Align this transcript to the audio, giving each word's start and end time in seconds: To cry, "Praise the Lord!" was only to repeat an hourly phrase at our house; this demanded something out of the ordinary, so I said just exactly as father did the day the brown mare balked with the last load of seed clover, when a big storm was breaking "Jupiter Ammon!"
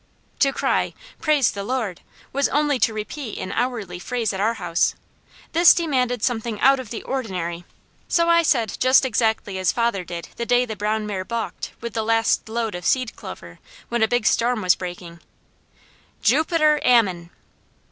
To 0.39 0.51
cry, 0.51 0.95
"Praise 1.21 1.51
the 1.51 1.63
Lord!" 1.63 2.01
was 2.33 2.49
only 2.49 2.79
to 2.79 2.91
repeat 2.91 3.37
an 3.37 3.51
hourly 3.51 3.99
phrase 3.99 4.33
at 4.33 4.39
our 4.39 4.55
house; 4.55 4.95
this 5.51 5.75
demanded 5.75 6.23
something 6.23 6.59
out 6.59 6.79
of 6.79 6.89
the 6.89 7.03
ordinary, 7.03 7.65
so 8.07 8.27
I 8.27 8.41
said 8.41 8.75
just 8.79 9.05
exactly 9.05 9.59
as 9.59 9.71
father 9.71 10.03
did 10.03 10.29
the 10.37 10.45
day 10.47 10.65
the 10.65 10.75
brown 10.75 11.05
mare 11.05 11.23
balked 11.23 11.73
with 11.81 11.93
the 11.93 12.01
last 12.01 12.49
load 12.49 12.73
of 12.73 12.83
seed 12.83 13.15
clover, 13.15 13.59
when 13.89 14.01
a 14.01 14.07
big 14.07 14.25
storm 14.25 14.63
was 14.63 14.73
breaking 14.73 15.19
"Jupiter 16.23 16.81
Ammon!" 16.83 17.29